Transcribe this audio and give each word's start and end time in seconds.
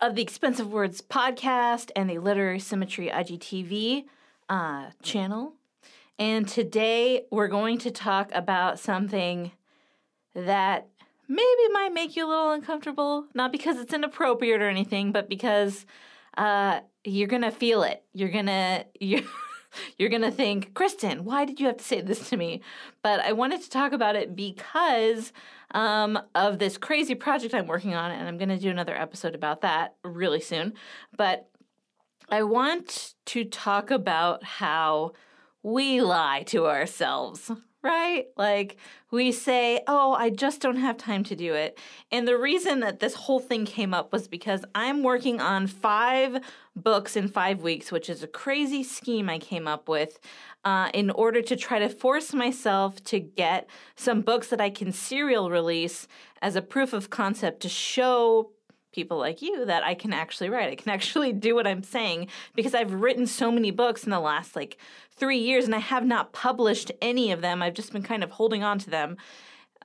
of 0.00 0.14
the 0.14 0.22
Expensive 0.22 0.72
Words 0.72 1.00
podcast 1.00 1.90
and 1.96 2.08
the 2.08 2.18
Literary 2.18 2.60
Symmetry 2.60 3.08
IGTV 3.08 4.04
uh, 4.48 4.86
channel. 5.02 5.54
And 6.18 6.48
today 6.48 7.24
we're 7.30 7.48
going 7.48 7.78
to 7.78 7.90
talk 7.90 8.30
about 8.32 8.78
something 8.78 9.52
that 10.34 10.88
maybe 11.28 11.72
might 11.72 11.92
make 11.92 12.16
you 12.16 12.26
a 12.26 12.28
little 12.28 12.50
uncomfortable, 12.52 13.26
not 13.34 13.52
because 13.52 13.78
it's 13.78 13.92
inappropriate 13.92 14.62
or 14.62 14.68
anything, 14.68 15.12
but 15.12 15.28
because 15.28 15.84
uh, 16.36 16.80
you're 17.04 17.28
gonna 17.28 17.50
feel 17.50 17.82
it. 17.82 18.02
You're 18.12 18.30
gonna 18.30 18.84
you're 19.00 19.22
you're 19.98 20.08
gonna 20.08 20.30
think, 20.30 20.74
Kristen, 20.74 21.24
why 21.24 21.44
did 21.44 21.60
you 21.60 21.66
have 21.66 21.76
to 21.78 21.84
say 21.84 22.00
this 22.00 22.28
to 22.30 22.36
me? 22.36 22.62
But 23.02 23.20
I 23.20 23.32
wanted 23.32 23.62
to 23.62 23.70
talk 23.70 23.92
about 23.92 24.16
it 24.16 24.34
because 24.34 25.32
um, 25.72 26.18
of 26.34 26.58
this 26.58 26.78
crazy 26.78 27.14
project 27.14 27.54
I'm 27.54 27.66
working 27.66 27.94
on, 27.94 28.10
and 28.10 28.26
I'm 28.26 28.38
gonna 28.38 28.58
do 28.58 28.70
another 28.70 28.96
episode 28.96 29.34
about 29.34 29.62
that 29.62 29.94
really 30.02 30.40
soon. 30.40 30.74
But 31.16 31.48
I 32.28 32.42
want 32.42 33.14
to 33.26 33.44
talk 33.44 33.90
about 33.90 34.44
how 34.44 35.12
we 35.62 36.00
lie 36.00 36.44
to 36.46 36.66
ourselves 36.66 37.50
right? 37.88 38.26
Like 38.36 38.76
we 39.10 39.32
say, 39.32 39.80
oh, 39.86 40.12
I 40.12 40.28
just 40.28 40.60
don't 40.60 40.76
have 40.76 40.98
time 40.98 41.24
to 41.24 41.34
do 41.34 41.54
it. 41.54 41.78
And 42.12 42.28
the 42.28 42.36
reason 42.36 42.80
that 42.80 43.00
this 43.00 43.14
whole 43.14 43.40
thing 43.40 43.64
came 43.64 43.94
up 43.94 44.12
was 44.12 44.28
because 44.28 44.62
I'm 44.74 45.02
working 45.02 45.40
on 45.40 45.66
five 45.66 46.40
books 46.76 47.16
in 47.16 47.28
five 47.28 47.62
weeks, 47.62 47.90
which 47.90 48.10
is 48.10 48.22
a 48.22 48.26
crazy 48.26 48.84
scheme 48.84 49.30
I 49.30 49.38
came 49.38 49.66
up 49.66 49.88
with 49.88 50.20
uh, 50.64 50.90
in 50.92 51.10
order 51.10 51.40
to 51.40 51.56
try 51.56 51.78
to 51.78 51.88
force 51.88 52.34
myself 52.34 53.02
to 53.04 53.18
get 53.18 53.66
some 53.96 54.20
books 54.20 54.48
that 54.48 54.60
I 54.60 54.68
can 54.68 54.92
serial 54.92 55.50
release 55.50 56.06
as 56.42 56.56
a 56.56 56.62
proof 56.62 56.92
of 56.92 57.08
concept 57.08 57.60
to 57.60 57.68
show 57.70 58.50
people 58.92 59.18
like 59.18 59.42
you 59.42 59.64
that 59.66 59.82
I 59.82 59.94
can 59.94 60.12
actually 60.12 60.50
write. 60.50 60.70
I 60.70 60.74
can 60.74 60.90
actually 60.94 61.32
do 61.32 61.54
what 61.54 61.66
I'm 61.66 61.82
saying 61.82 62.28
because 62.54 62.74
I've 62.74 62.92
written 62.92 63.26
so 63.26 63.50
many 63.50 63.70
books 63.70 64.04
in 64.04 64.10
the 64.10 64.20
last 64.20 64.56
like 64.56 64.78
three 65.16 65.38
years 65.38 65.64
and 65.64 65.74
I 65.74 65.78
have 65.78 66.04
not 66.04 66.32
published 66.32 66.92
any 67.02 67.32
of 67.32 67.40
them. 67.40 67.62
I've 67.62 67.74
just 67.74 67.92
been 67.92 68.02
kind 68.02 68.24
of 68.24 68.30
holding 68.30 68.62
on 68.62 68.78
to 68.80 68.90
them. 68.90 69.16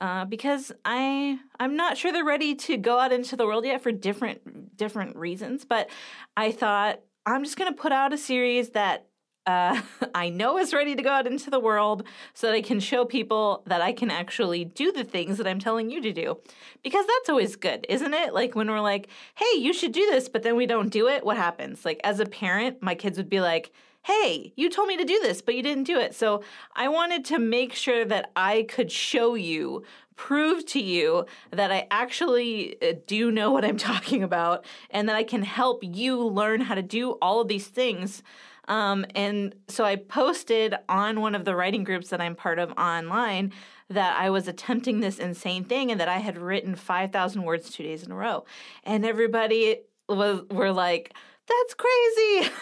Uh, 0.00 0.24
because 0.24 0.72
I 0.84 1.38
I'm 1.60 1.76
not 1.76 1.96
sure 1.96 2.10
they're 2.10 2.24
ready 2.24 2.56
to 2.56 2.76
go 2.76 2.98
out 2.98 3.12
into 3.12 3.36
the 3.36 3.46
world 3.46 3.64
yet 3.64 3.80
for 3.80 3.92
different 3.92 4.76
different 4.76 5.14
reasons. 5.14 5.64
But 5.64 5.88
I 6.36 6.50
thought 6.50 7.00
I'm 7.24 7.44
just 7.44 7.56
gonna 7.56 7.72
put 7.72 7.92
out 7.92 8.12
a 8.12 8.18
series 8.18 8.70
that 8.70 9.06
uh, 9.46 9.80
I 10.14 10.28
know 10.28 10.58
is 10.58 10.72
ready 10.72 10.94
to 10.94 11.02
go 11.02 11.10
out 11.10 11.26
into 11.26 11.50
the 11.50 11.60
world 11.60 12.04
so 12.32 12.46
that 12.46 12.54
I 12.54 12.62
can 12.62 12.80
show 12.80 13.04
people 13.04 13.62
that 13.66 13.80
I 13.80 13.92
can 13.92 14.10
actually 14.10 14.64
do 14.64 14.92
the 14.92 15.04
things 15.04 15.38
that 15.38 15.46
I'm 15.46 15.58
telling 15.58 15.90
you 15.90 16.00
to 16.02 16.12
do. 16.12 16.38
Because 16.82 17.06
that's 17.06 17.28
always 17.28 17.56
good, 17.56 17.86
isn't 17.88 18.14
it? 18.14 18.34
Like 18.34 18.54
when 18.54 18.70
we're 18.70 18.80
like, 18.80 19.08
hey, 19.34 19.58
you 19.58 19.72
should 19.72 19.92
do 19.92 20.06
this, 20.10 20.28
but 20.28 20.42
then 20.42 20.56
we 20.56 20.66
don't 20.66 20.90
do 20.90 21.08
it, 21.08 21.24
what 21.24 21.36
happens? 21.36 21.84
Like 21.84 22.00
as 22.04 22.20
a 22.20 22.26
parent, 22.26 22.82
my 22.82 22.94
kids 22.94 23.16
would 23.16 23.30
be 23.30 23.40
like, 23.40 23.72
hey, 24.04 24.52
you 24.54 24.68
told 24.68 24.86
me 24.86 24.98
to 24.98 25.04
do 25.04 25.18
this, 25.20 25.40
but 25.40 25.54
you 25.54 25.62
didn't 25.62 25.84
do 25.84 25.98
it. 25.98 26.14
So 26.14 26.42
I 26.76 26.88
wanted 26.88 27.24
to 27.26 27.38
make 27.38 27.72
sure 27.72 28.04
that 28.04 28.30
I 28.36 28.64
could 28.68 28.92
show 28.92 29.34
you, 29.34 29.82
prove 30.14 30.66
to 30.66 30.80
you 30.80 31.24
that 31.50 31.72
I 31.72 31.86
actually 31.90 32.76
uh, 32.82 32.96
do 33.06 33.30
know 33.30 33.50
what 33.50 33.64
I'm 33.64 33.76
talking 33.92 34.22
about 34.22 34.66
and 34.90 35.08
that 35.08 35.16
I 35.16 35.24
can 35.24 35.42
help 35.42 35.82
you 35.82 36.22
learn 36.22 36.60
how 36.60 36.74
to 36.74 36.82
do 36.82 37.12
all 37.22 37.40
of 37.40 37.48
these 37.48 37.66
things 37.66 38.22
um, 38.68 39.04
and 39.14 39.54
so 39.68 39.84
I 39.84 39.96
posted 39.96 40.74
on 40.88 41.20
one 41.20 41.34
of 41.34 41.44
the 41.44 41.54
writing 41.54 41.84
groups 41.84 42.08
that 42.10 42.20
I'm 42.20 42.34
part 42.34 42.58
of 42.58 42.72
online 42.72 43.52
that 43.90 44.18
I 44.18 44.30
was 44.30 44.48
attempting 44.48 45.00
this 45.00 45.18
insane 45.18 45.64
thing 45.64 45.90
and 45.90 46.00
that 46.00 46.08
I 46.08 46.18
had 46.18 46.38
written 46.38 46.74
5,000 46.74 47.42
words 47.42 47.70
two 47.70 47.82
days 47.82 48.02
in 48.02 48.10
a 48.10 48.14
row. 48.14 48.44
And 48.82 49.04
everybody 49.04 49.80
was 50.08 50.42
were 50.50 50.72
like, 50.72 51.14
that's 51.46 51.74
crazy. 51.74 52.50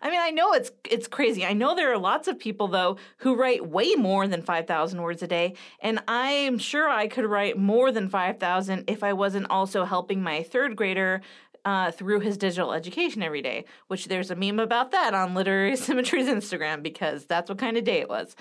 I 0.00 0.10
mean, 0.10 0.20
I 0.20 0.30
know 0.30 0.52
it's 0.52 0.70
it's 0.88 1.08
crazy. 1.08 1.44
I 1.44 1.52
know 1.52 1.74
there 1.74 1.92
are 1.92 1.98
lots 1.98 2.28
of 2.28 2.38
people 2.38 2.68
though 2.68 2.98
who 3.18 3.34
write 3.34 3.66
way 3.66 3.94
more 3.94 4.28
than 4.28 4.42
5,000 4.42 5.00
words 5.00 5.22
a 5.22 5.26
day, 5.26 5.54
and 5.80 6.00
I'm 6.08 6.58
sure 6.58 6.88
I 6.88 7.08
could 7.08 7.24
write 7.24 7.56
more 7.56 7.90
than 7.92 8.08
5,000 8.08 8.84
if 8.88 9.02
I 9.02 9.12
wasn't 9.12 9.50
also 9.50 9.84
helping 9.84 10.22
my 10.22 10.42
third 10.42 10.76
grader 10.76 11.20
uh, 11.64 11.90
through 11.90 12.20
his 12.20 12.36
digital 12.36 12.72
education 12.72 13.22
every 13.22 13.42
day, 13.42 13.64
which 13.88 14.06
there's 14.06 14.30
a 14.30 14.36
meme 14.36 14.58
about 14.58 14.90
that 14.90 15.14
on 15.14 15.34
Literary 15.34 15.76
Symmetry's 15.76 16.26
Instagram 16.26 16.82
because 16.82 17.26
that's 17.26 17.48
what 17.48 17.58
kind 17.58 17.76
of 17.76 17.84
day 17.84 18.00
it 18.00 18.08
was. 18.08 18.34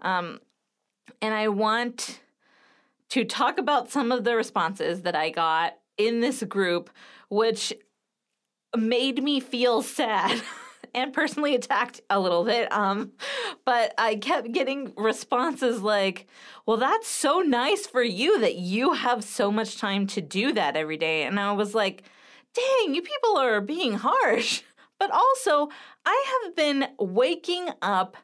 Um, 0.00 0.40
and 1.20 1.34
I 1.34 1.48
want 1.48 2.20
to 3.10 3.24
talk 3.24 3.58
about 3.58 3.90
some 3.90 4.10
of 4.10 4.24
the 4.24 4.34
responses 4.36 5.02
that 5.02 5.14
I 5.14 5.30
got 5.30 5.74
in 5.98 6.20
this 6.20 6.42
group, 6.42 6.90
which 7.28 7.72
made 8.76 9.22
me 9.22 9.40
feel 9.40 9.82
sad. 9.82 10.40
and 10.94 11.12
personally 11.12 11.54
attacked 11.54 12.00
a 12.10 12.20
little 12.20 12.44
bit. 12.44 12.70
Um, 12.72 13.12
but 13.64 13.94
I 13.96 14.16
kept 14.16 14.52
getting 14.52 14.92
responses 14.96 15.80
like, 15.80 16.26
well, 16.66 16.76
that's 16.76 17.08
so 17.08 17.40
nice 17.40 17.86
for 17.86 18.02
you 18.02 18.40
that 18.40 18.56
you 18.56 18.92
have 18.92 19.24
so 19.24 19.50
much 19.50 19.78
time 19.78 20.06
to 20.08 20.20
do 20.20 20.52
that 20.52 20.76
every 20.76 20.96
day. 20.96 21.24
And 21.24 21.40
I 21.40 21.52
was 21.52 21.74
like, 21.74 22.02
dang, 22.54 22.94
you 22.94 23.02
people 23.02 23.36
are 23.38 23.60
being 23.60 23.94
harsh. 23.94 24.62
But 24.98 25.10
also, 25.10 25.68
I 26.06 26.40
have 26.44 26.54
been 26.54 26.86
waking 26.96 27.70
up 27.82 28.16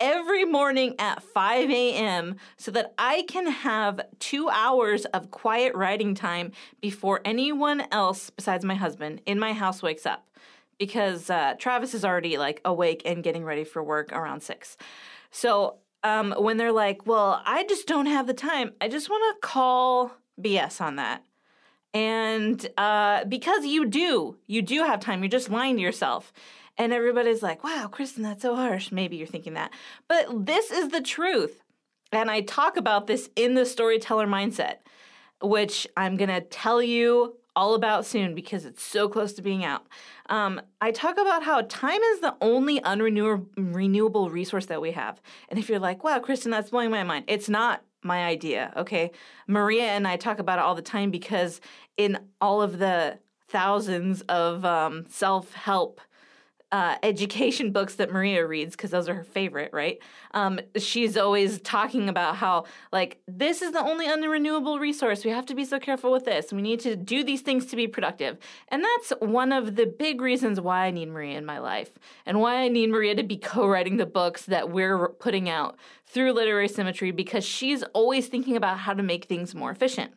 every 0.00 0.46
morning 0.46 0.94
at 0.98 1.22
5 1.22 1.70
a.m. 1.70 2.36
so 2.56 2.70
that 2.70 2.94
I 2.96 3.24
can 3.28 3.46
have 3.46 4.00
two 4.20 4.48
hours 4.48 5.04
of 5.06 5.30
quiet 5.30 5.74
writing 5.74 6.14
time 6.14 6.52
before 6.80 7.20
anyone 7.26 7.82
else 7.92 8.30
besides 8.30 8.64
my 8.64 8.74
husband 8.74 9.20
in 9.26 9.38
my 9.38 9.52
house 9.52 9.82
wakes 9.82 10.06
up. 10.06 10.26
Because 10.78 11.28
uh, 11.28 11.56
Travis 11.58 11.92
is 11.92 12.06
already 12.06 12.38
like 12.38 12.62
awake 12.64 13.02
and 13.04 13.22
getting 13.22 13.44
ready 13.44 13.64
for 13.64 13.82
work 13.82 14.10
around 14.10 14.42
six. 14.42 14.78
So 15.30 15.76
um, 16.02 16.34
when 16.38 16.56
they're 16.56 16.72
like, 16.72 17.06
well, 17.06 17.42
I 17.44 17.64
just 17.64 17.86
don't 17.86 18.06
have 18.06 18.26
the 18.26 18.34
time, 18.34 18.72
I 18.80 18.88
just 18.88 19.10
want 19.10 19.36
to 19.36 19.46
call 19.46 20.12
BS 20.40 20.80
on 20.80 20.96
that. 20.96 21.22
And 21.94 22.68
uh, 22.76 23.24
because 23.24 23.64
you 23.64 23.86
do, 23.86 24.36
you 24.46 24.60
do 24.62 24.82
have 24.82 25.00
time. 25.00 25.22
You're 25.22 25.30
just 25.30 25.48
lying 25.48 25.76
to 25.76 25.82
yourself. 25.82 26.32
And 26.76 26.92
everybody's 26.92 27.42
like, 27.42 27.62
wow, 27.62 27.88
Kristen, 27.90 28.24
that's 28.24 28.42
so 28.42 28.56
harsh. 28.56 28.90
Maybe 28.90 29.16
you're 29.16 29.28
thinking 29.28 29.54
that. 29.54 29.72
But 30.08 30.44
this 30.44 30.72
is 30.72 30.88
the 30.88 31.00
truth. 31.00 31.62
And 32.10 32.30
I 32.30 32.40
talk 32.40 32.76
about 32.76 33.06
this 33.06 33.30
in 33.36 33.54
the 33.54 33.64
storyteller 33.64 34.26
mindset, 34.26 34.78
which 35.40 35.86
I'm 35.96 36.16
going 36.16 36.30
to 36.30 36.40
tell 36.40 36.82
you 36.82 37.36
all 37.56 37.74
about 37.74 38.04
soon 38.04 38.34
because 38.34 38.64
it's 38.64 38.82
so 38.82 39.08
close 39.08 39.32
to 39.34 39.42
being 39.42 39.64
out. 39.64 39.86
Um, 40.28 40.60
I 40.80 40.90
talk 40.90 41.16
about 41.18 41.44
how 41.44 41.62
time 41.62 42.00
is 42.00 42.20
the 42.20 42.34
only 42.40 42.80
unrenewable 42.80 43.46
renewable 43.56 44.30
resource 44.30 44.66
that 44.66 44.80
we 44.80 44.92
have. 44.92 45.20
And 45.48 45.58
if 45.58 45.68
you're 45.68 45.78
like, 45.78 46.02
wow, 46.02 46.18
Kristen, 46.18 46.50
that's 46.50 46.70
blowing 46.70 46.90
my 46.90 47.04
mind, 47.04 47.26
it's 47.28 47.48
not 47.48 47.84
my 48.04 48.24
idea. 48.24 48.72
Okay. 48.76 49.10
Maria 49.46 49.84
and 49.84 50.06
I 50.06 50.16
talk 50.16 50.38
about 50.38 50.58
it 50.58 50.62
all 50.62 50.74
the 50.74 50.82
time 50.82 51.10
because 51.10 51.60
in 51.96 52.18
all 52.40 52.62
of 52.62 52.78
the 52.78 53.18
thousands 53.48 54.22
of 54.22 54.64
um, 54.64 55.06
self 55.08 55.52
help 55.54 56.00
uh, 56.74 56.96
education 57.04 57.70
books 57.72 57.94
that 57.94 58.10
Maria 58.10 58.44
reads 58.44 58.74
because 58.74 58.90
those 58.90 59.08
are 59.08 59.14
her 59.14 59.22
favorite, 59.22 59.72
right? 59.72 60.00
Um, 60.32 60.58
she's 60.76 61.16
always 61.16 61.60
talking 61.60 62.08
about 62.08 62.34
how 62.34 62.64
like 62.92 63.20
this 63.28 63.62
is 63.62 63.70
the 63.70 63.80
only 63.80 64.08
unrenewable 64.08 64.80
resource. 64.80 65.24
We 65.24 65.30
have 65.30 65.46
to 65.46 65.54
be 65.54 65.64
so 65.64 65.78
careful 65.78 66.10
with 66.10 66.24
this. 66.24 66.52
We 66.52 66.62
need 66.62 66.80
to 66.80 66.96
do 66.96 67.22
these 67.22 67.42
things 67.42 67.66
to 67.66 67.76
be 67.76 67.86
productive, 67.86 68.38
and 68.68 68.82
that's 68.82 69.12
one 69.20 69.52
of 69.52 69.76
the 69.76 69.86
big 69.86 70.20
reasons 70.20 70.60
why 70.60 70.86
I 70.86 70.90
need 70.90 71.10
Maria 71.10 71.38
in 71.38 71.46
my 71.46 71.60
life 71.60 71.92
and 72.26 72.40
why 72.40 72.56
I 72.56 72.66
need 72.66 72.90
Maria 72.90 73.14
to 73.14 73.22
be 73.22 73.36
co-writing 73.36 73.96
the 73.96 74.06
books 74.06 74.44
that 74.46 74.68
we're 74.68 75.10
putting 75.10 75.48
out 75.48 75.76
through 76.06 76.32
Literary 76.32 76.68
Symmetry 76.68 77.12
because 77.12 77.44
she's 77.44 77.84
always 77.94 78.26
thinking 78.26 78.56
about 78.56 78.78
how 78.78 78.94
to 78.94 79.02
make 79.04 79.26
things 79.26 79.54
more 79.54 79.70
efficient. 79.70 80.12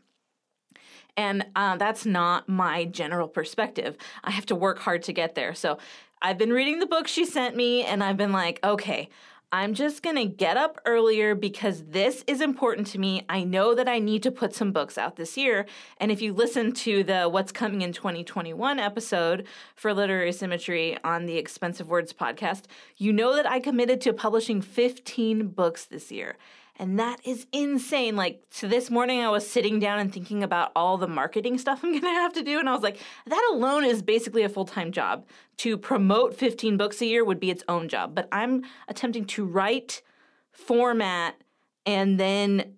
And 1.18 1.48
uh, 1.56 1.78
that's 1.78 2.06
not 2.06 2.48
my 2.48 2.86
general 2.86 3.28
perspective. 3.28 3.98
I 4.24 4.30
have 4.30 4.46
to 4.46 4.56
work 4.56 4.78
hard 4.78 5.02
to 5.04 5.14
get 5.14 5.34
there. 5.34 5.56
So 5.56 5.80
I've 6.22 6.38
been 6.38 6.52
reading 6.52 6.80
the 6.80 6.88
book 6.88 7.08
she 7.08 7.26
sent 7.26 7.56
me, 7.56 7.84
and 7.84 8.04
I've 8.04 8.18
been 8.18 8.32
like, 8.32 8.60
okay, 8.64 9.10
I'm 9.52 9.76
just 9.76 10.04
to 10.04 10.26
get 10.26 10.58
up 10.58 10.82
earlier 10.86 11.34
because 11.34 11.84
this 11.86 12.24
is 12.28 12.42
important 12.42 12.88
to 12.88 13.00
me. 13.00 13.24
I 13.30 13.44
know 13.46 13.74
that 13.76 13.88
I 13.88 14.00
need 14.00 14.24
to 14.24 14.32
put 14.32 14.54
some 14.54 14.74
books 14.74 14.98
out 14.98 15.16
this 15.16 15.38
year. 15.38 15.66
And 16.00 16.12
if 16.12 16.22
you 16.22 16.34
listen 16.34 16.74
to 16.74 17.04
the 17.04 17.30
What's 17.30 17.54
Coming 17.54 17.82
in 17.82 17.94
2021 17.94 18.78
episode 18.78 19.48
for 19.76 19.94
Literary 19.94 20.34
Symmetry 20.34 20.98
on 21.04 21.28
the 21.28 21.38
Expensive 21.38 21.88
Words 21.88 22.12
podcast, 22.12 22.64
you 22.98 23.14
know 23.14 23.36
that 23.36 23.50
I 23.50 23.62
committed 23.62 24.02
to 24.02 24.12
publishing 24.12 24.62
15 24.62 25.48
books 25.50 25.86
this 25.86 26.12
year. 26.12 26.36
And 26.80 27.00
that 27.00 27.20
is 27.26 27.48
insane. 27.52 28.16
Like, 28.16 28.44
so 28.52 28.68
this 28.68 28.92
morning 28.92 29.22
I 29.22 29.30
was 29.30 29.50
sitting 29.50 29.80
down 29.80 30.00
and 30.00 30.14
thinking 30.14 30.44
about 30.44 30.72
all 30.76 30.98
the 30.98 31.08
marketing 31.08 31.58
stuff 31.58 31.84
I'm 31.84 31.92
gonna 32.00 32.14
have 32.14 32.34
to 32.34 32.44
do. 32.44 32.60
And 32.60 32.70
I 32.70 32.74
was 32.74 32.84
like, 32.84 33.00
that 33.26 33.50
alone 33.52 33.84
is 33.84 34.02
basically 34.02 34.44
a 34.44 34.50
full 34.50 34.66
time 34.66 34.92
job. 34.92 35.26
To 35.58 35.78
promote 35.78 36.36
15 36.36 36.78
books 36.78 37.02
a 37.02 37.08
year 37.08 37.26
would 37.26 37.40
be 37.40 37.50
its 37.50 37.64
own 37.68 37.90
job. 37.90 38.14
But 38.14 38.28
I'm 38.32 38.64
attempting 38.88 39.26
to 39.26 39.44
write, 39.44 40.04
format, 40.52 41.36
and 41.86 42.20
then 42.20 42.76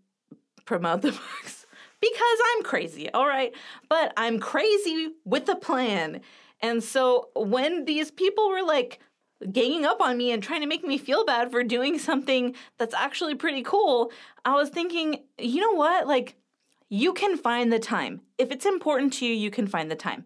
promote 0.66 1.02
the 1.04 1.12
books 1.12 1.66
because 2.00 2.40
I'm 2.56 2.64
crazy, 2.64 3.12
all 3.12 3.28
right? 3.28 3.54
But 3.90 4.14
I'm 4.16 4.40
crazy 4.40 5.10
with 5.26 5.50
a 5.50 5.56
plan. 5.56 6.22
And 6.62 6.84
so 6.84 7.30
when 7.36 7.86
these 7.86 8.12
people 8.12 8.50
were 8.50 8.64
like, 8.64 9.00
ganging 9.52 9.86
up 9.86 10.02
on 10.02 10.18
me 10.18 10.32
and 10.32 10.44
trying 10.44 10.62
to 10.62 10.68
make 10.68 10.84
me 10.84 10.98
feel 10.98 11.26
bad 11.26 11.52
for 11.52 11.64
doing 11.64 11.98
something 12.00 12.56
that's 12.78 12.94
actually 12.94 13.36
pretty 13.36 13.64
cool, 13.64 14.12
I 14.46 14.56
was 14.56 14.70
thinking, 14.70 15.24
you 15.38 15.62
know 15.62 15.78
what? 15.78 16.08
Like, 16.08 16.36
you 16.90 17.14
can 17.14 17.38
find 17.38 17.72
the 17.72 17.80
time. 17.80 18.22
If 18.38 18.52
it's 18.52 18.66
important 18.66 19.14
to 19.14 19.26
you, 19.26 19.34
you 19.34 19.52
can 19.52 19.68
find 19.68 19.92
the 19.92 19.96
time. 19.96 20.26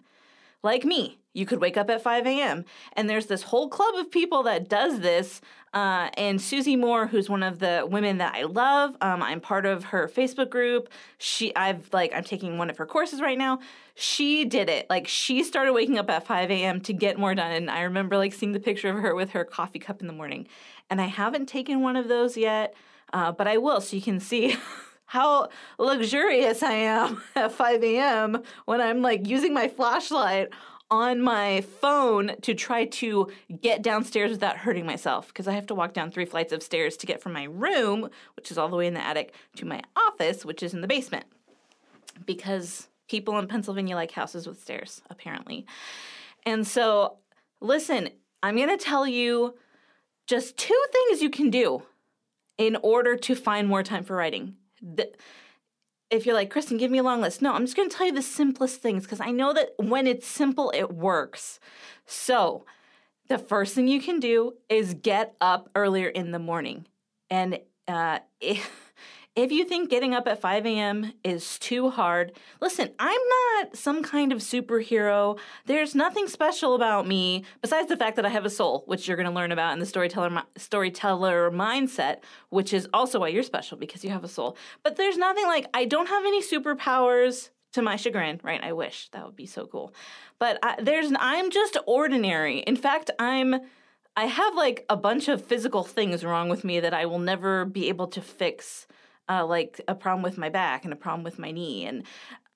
Like 0.63 0.85
me, 0.85 1.19
you 1.33 1.45
could 1.45 1.59
wake 1.59 1.75
up 1.75 1.89
at 1.89 2.01
5 2.01 2.25
a.m. 2.25 2.63
And 2.93 3.09
there's 3.09 3.25
this 3.25 3.43
whole 3.43 3.67
club 3.67 3.95
of 3.95 4.09
people 4.09 4.43
that 4.43 4.69
does 4.69 5.01
this. 5.01 5.41
Uh, 5.73 6.09
and 6.17 6.39
Susie 6.39 6.75
Moore, 6.75 7.07
who's 7.07 7.29
one 7.29 7.43
of 7.43 7.59
the 7.59 7.85
women 7.89 8.19
that 8.19 8.35
I 8.35 8.43
love, 8.43 8.95
um, 9.01 9.21
I'm 9.21 9.41
part 9.41 9.65
of 9.65 9.85
her 9.85 10.07
Facebook 10.07 10.49
group. 10.49 10.87
She, 11.17 11.53
I've 11.55 11.89
like, 11.91 12.13
I'm 12.15 12.23
taking 12.23 12.57
one 12.57 12.69
of 12.69 12.77
her 12.77 12.85
courses 12.85 13.19
right 13.19 13.37
now. 13.37 13.59
She 13.95 14.45
did 14.45 14.69
it. 14.69 14.87
Like, 14.89 15.07
she 15.07 15.43
started 15.43 15.73
waking 15.73 15.97
up 15.97 16.09
at 16.09 16.25
5 16.25 16.49
a.m. 16.49 16.79
to 16.81 16.93
get 16.93 17.17
more 17.17 17.35
done. 17.35 17.51
And 17.51 17.69
I 17.69 17.81
remember 17.81 18.17
like 18.17 18.33
seeing 18.33 18.53
the 18.53 18.59
picture 18.59 18.89
of 18.89 19.01
her 19.01 19.15
with 19.15 19.31
her 19.31 19.43
coffee 19.43 19.79
cup 19.79 19.99
in 19.99 20.07
the 20.07 20.13
morning. 20.13 20.47
And 20.89 21.01
I 21.01 21.05
haven't 21.07 21.47
taken 21.47 21.81
one 21.81 21.95
of 21.97 22.07
those 22.07 22.37
yet, 22.37 22.75
uh, 23.11 23.31
but 23.31 23.47
I 23.47 23.57
will, 23.57 23.81
so 23.81 23.95
you 23.95 24.01
can 24.01 24.19
see. 24.19 24.55
how 25.13 25.47
luxurious 25.77 26.63
I 26.63 26.73
am 26.73 27.21
at 27.35 27.51
5 27.51 27.83
a.m. 27.83 28.41
when 28.65 28.81
I'm 28.81 29.03
like 29.03 29.27
using 29.27 29.53
my 29.53 29.67
flashlight 29.67 30.49
on 30.89 31.21
my 31.21 31.61
phone 31.61 32.31
to 32.41 32.55
try 32.55 32.85
to 32.85 33.31
get 33.61 33.83
downstairs 33.83 34.31
without 34.31 34.57
hurting 34.57 34.87
myself 34.87 35.27
because 35.27 35.47
I 35.47 35.51
have 35.51 35.67
to 35.67 35.75
walk 35.75 35.93
down 35.93 36.09
three 36.09 36.25
flights 36.25 36.51
of 36.51 36.63
stairs 36.63 36.97
to 36.97 37.05
get 37.05 37.21
from 37.21 37.31
my 37.31 37.43
room, 37.43 38.09
which 38.35 38.49
is 38.49 38.57
all 38.57 38.69
the 38.69 38.75
way 38.75 38.87
in 38.87 38.95
the 38.95 39.05
attic, 39.05 39.35
to 39.57 39.67
my 39.67 39.83
office, 39.95 40.43
which 40.43 40.63
is 40.63 40.73
in 40.73 40.81
the 40.81 40.87
basement. 40.87 41.25
Because 42.25 42.87
people 43.07 43.37
in 43.37 43.47
Pennsylvania 43.47 43.95
like 43.95 44.13
houses 44.13 44.47
with 44.47 44.59
stairs, 44.59 45.03
apparently. 45.11 45.67
And 46.43 46.65
so, 46.65 47.17
listen, 47.61 48.09
I'm 48.41 48.55
going 48.55 48.75
to 48.75 48.83
tell 48.83 49.05
you 49.05 49.53
just 50.25 50.57
two 50.57 50.83
things 50.91 51.21
you 51.21 51.29
can 51.29 51.51
do 51.51 51.83
in 52.57 52.77
order 52.77 53.15
to 53.15 53.35
find 53.35 53.67
more 53.67 53.83
time 53.83 54.03
for 54.03 54.15
writing. 54.15 54.55
The, 54.83 55.11
if 56.09 56.25
you're 56.25 56.35
like, 56.35 56.51
Kristen, 56.51 56.77
give 56.77 56.91
me 56.91 56.99
a 56.99 57.03
long 57.03 57.21
list. 57.21 57.41
No, 57.41 57.53
I'm 57.53 57.65
just 57.65 57.75
going 57.75 57.89
to 57.89 57.95
tell 57.95 58.05
you 58.05 58.13
the 58.13 58.21
simplest 58.21 58.81
things 58.81 59.03
because 59.03 59.19
I 59.19 59.31
know 59.31 59.53
that 59.53 59.71
when 59.77 60.05
it's 60.05 60.27
simple, 60.27 60.71
it 60.75 60.93
works. 60.93 61.59
So, 62.05 62.65
the 63.29 63.37
first 63.37 63.73
thing 63.73 63.87
you 63.87 64.01
can 64.01 64.19
do 64.19 64.53
is 64.69 64.93
get 64.93 65.35
up 65.39 65.69
earlier 65.75 66.09
in 66.09 66.31
the 66.31 66.39
morning. 66.39 66.85
And 67.29 67.59
uh, 67.87 68.19
if 69.35 69.51
you 69.51 69.65
think 69.65 69.89
getting 69.89 70.13
up 70.13 70.27
at 70.27 70.41
5 70.41 70.65
a.m. 70.67 71.13
is 71.23 71.57
too 71.57 71.89
hard, 71.89 72.33
listen, 72.61 72.91
I'm 72.99 73.21
not 73.29 73.75
some 73.75 74.03
kind 74.03 74.31
of 74.31 74.39
superhero. 74.39 75.39
There's 75.65 75.95
nothing 75.95 76.27
special 76.27 76.75
about 76.75 77.07
me 77.07 77.43
besides 77.61 77.87
the 77.87 77.97
fact 77.97 78.15
that 78.17 78.25
I 78.25 78.29
have 78.29 78.45
a 78.45 78.49
soul, 78.49 78.83
which 78.85 79.07
you're 79.07 79.17
going 79.17 79.29
to 79.29 79.33
learn 79.33 79.51
about 79.51 79.73
in 79.73 79.79
the 79.79 79.87
storyteller 79.87 80.43
storyteller 80.55 81.49
mindset, 81.49 82.17
which 82.49 82.73
is 82.73 82.87
also 82.93 83.19
why 83.19 83.29
you're 83.29 83.43
special 83.43 83.77
because 83.77 84.03
you 84.03 84.11
have 84.11 84.23
a 84.23 84.27
soul. 84.27 84.55
But 84.83 84.97
there's 84.97 85.17
nothing 85.17 85.45
like 85.45 85.65
I 85.73 85.85
don't 85.85 86.07
have 86.07 86.25
any 86.25 86.43
superpowers 86.43 87.49
to 87.71 87.81
my 87.81 87.95
chagrin, 87.95 88.39
right? 88.43 88.63
I 88.63 88.73
wish 88.73 89.09
that 89.09 89.25
would 89.25 89.35
be 89.35 89.47
so 89.47 89.65
cool. 89.65 89.95
But 90.37 90.59
I, 90.61 90.75
there's 90.79 91.11
I'm 91.19 91.49
just 91.49 91.75
ordinary. 91.87 92.59
In 92.59 92.75
fact, 92.75 93.09
I'm 93.17 93.55
I 94.15 94.25
have 94.25 94.53
like 94.53 94.85
a 94.89 94.95
bunch 94.95 95.27
of 95.27 95.43
physical 95.43 95.83
things 95.83 96.23
wrong 96.23 96.49
with 96.49 96.63
me 96.63 96.79
that 96.79 96.93
I 96.93 97.07
will 97.07 97.17
never 97.17 97.65
be 97.65 97.89
able 97.89 98.05
to 98.09 98.21
fix 98.21 98.85
uh, 99.29 99.45
like 99.45 99.81
a 99.87 99.95
problem 99.95 100.23
with 100.23 100.37
my 100.37 100.49
back 100.49 100.83
and 100.83 100.93
a 100.93 100.97
problem 100.97 101.23
with 101.23 101.39
my 101.39 101.51
knee. 101.51 101.85
And 101.85 102.03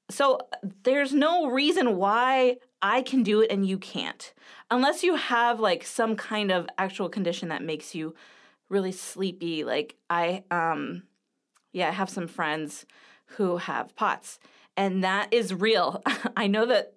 so 0.09 0.39
there's 0.83 1.13
no 1.13 1.47
reason 1.47 1.97
why 1.97 2.57
I 2.81 3.01
can 3.01 3.23
do 3.23 3.41
it 3.41 3.51
and 3.51 3.65
you 3.65 3.77
can't. 3.77 4.33
Unless 4.71 5.03
you 5.03 5.15
have 5.15 5.59
like 5.59 5.83
some 5.85 6.15
kind 6.15 6.51
of 6.51 6.67
actual 6.77 7.09
condition 7.09 7.49
that 7.49 7.63
makes 7.63 7.95
you 7.95 8.15
really 8.69 8.91
sleepy. 8.91 9.63
Like 9.63 9.95
I 10.09 10.43
um 10.51 11.03
yeah, 11.73 11.89
I 11.89 11.91
have 11.91 12.09
some 12.09 12.27
friends 12.27 12.85
who 13.25 13.57
have 13.57 13.95
POTS 13.95 14.39
and 14.75 15.03
that 15.03 15.33
is 15.33 15.53
real. 15.53 16.01
I 16.37 16.47
know 16.47 16.65
that 16.67 16.93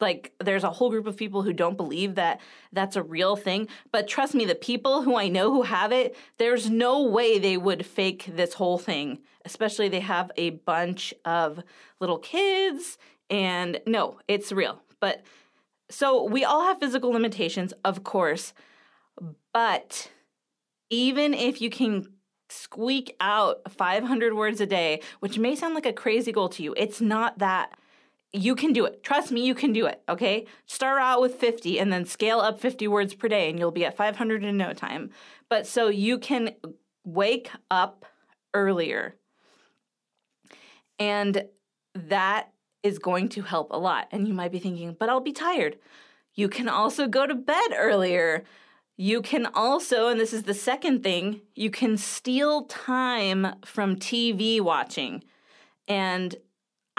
like 0.00 0.32
there's 0.40 0.64
a 0.64 0.70
whole 0.70 0.90
group 0.90 1.06
of 1.06 1.16
people 1.16 1.42
who 1.42 1.52
don't 1.52 1.76
believe 1.76 2.14
that 2.16 2.40
that's 2.72 2.96
a 2.96 3.02
real 3.02 3.36
thing 3.36 3.68
but 3.92 4.08
trust 4.08 4.34
me 4.34 4.44
the 4.44 4.54
people 4.54 5.02
who 5.02 5.16
i 5.16 5.28
know 5.28 5.52
who 5.52 5.62
have 5.62 5.92
it 5.92 6.16
there's 6.38 6.68
no 6.68 7.02
way 7.02 7.38
they 7.38 7.56
would 7.56 7.84
fake 7.86 8.28
this 8.34 8.54
whole 8.54 8.78
thing 8.78 9.18
especially 9.44 9.88
they 9.88 10.00
have 10.00 10.30
a 10.36 10.50
bunch 10.50 11.14
of 11.24 11.62
little 12.00 12.18
kids 12.18 12.98
and 13.30 13.80
no 13.86 14.18
it's 14.28 14.52
real. 14.52 14.82
But 15.00 15.22
so 15.88 16.24
we 16.24 16.44
all 16.44 16.64
have 16.64 16.78
physical 16.78 17.10
limitations 17.10 17.72
of 17.84 18.04
course 18.04 18.52
but 19.52 20.10
even 20.90 21.34
if 21.34 21.60
you 21.60 21.70
can 21.70 22.06
squeak 22.48 23.16
out 23.20 23.60
500 23.70 24.34
words 24.34 24.60
a 24.60 24.66
day 24.66 25.00
which 25.20 25.38
may 25.38 25.54
sound 25.54 25.74
like 25.74 25.86
a 25.86 25.92
crazy 25.92 26.32
goal 26.32 26.48
to 26.50 26.62
you 26.62 26.74
it's 26.76 27.00
not 27.00 27.38
that 27.38 27.78
you 28.32 28.54
can 28.54 28.72
do 28.72 28.84
it. 28.84 29.02
Trust 29.02 29.32
me, 29.32 29.44
you 29.44 29.54
can 29.54 29.72
do 29.72 29.86
it, 29.86 30.02
okay? 30.08 30.46
Start 30.66 31.00
out 31.00 31.20
with 31.20 31.34
50 31.34 31.78
and 31.78 31.92
then 31.92 32.04
scale 32.04 32.40
up 32.40 32.60
50 32.60 32.86
words 32.88 33.14
per 33.14 33.28
day 33.28 33.50
and 33.50 33.58
you'll 33.58 33.70
be 33.70 33.84
at 33.84 33.96
500 33.96 34.44
in 34.44 34.56
no 34.56 34.72
time. 34.72 35.10
But 35.48 35.66
so 35.66 35.88
you 35.88 36.18
can 36.18 36.54
wake 37.04 37.50
up 37.70 38.04
earlier. 38.54 39.16
And 40.98 41.44
that 41.94 42.52
is 42.82 42.98
going 42.98 43.28
to 43.30 43.42
help 43.42 43.72
a 43.72 43.78
lot. 43.78 44.08
And 44.12 44.28
you 44.28 44.34
might 44.34 44.52
be 44.52 44.58
thinking, 44.58 44.96
but 44.98 45.08
I'll 45.08 45.20
be 45.20 45.32
tired. 45.32 45.78
You 46.34 46.48
can 46.48 46.68
also 46.68 47.08
go 47.08 47.26
to 47.26 47.34
bed 47.34 47.70
earlier. 47.74 48.44
You 48.96 49.22
can 49.22 49.46
also, 49.46 50.08
and 50.08 50.20
this 50.20 50.32
is 50.32 50.44
the 50.44 50.54
second 50.54 51.02
thing, 51.02 51.40
you 51.54 51.70
can 51.70 51.96
steal 51.96 52.64
time 52.66 53.54
from 53.64 53.96
TV 53.96 54.60
watching. 54.60 55.24
And 55.88 56.36